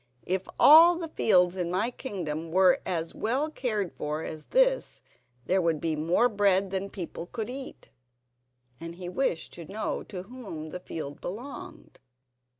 [0.25, 5.03] If all the fields in my kingdom were as well cared for as this,
[5.45, 7.91] there would be more bread than my people could eat."
[8.79, 11.99] And he wished to know to whom the field belonged.